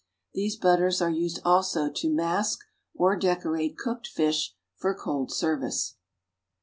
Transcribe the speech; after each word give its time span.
These 0.33 0.55
butters 0.55 0.99
are 0.99 1.11
used 1.11 1.41
also 1.45 1.87
to 1.87 2.09
mask 2.09 2.61
or 2.95 3.15
decorate 3.15 3.77
cooked 3.77 4.07
fish 4.07 4.55
for 4.75 4.95
"cold 4.95 5.31
service." 5.31 5.97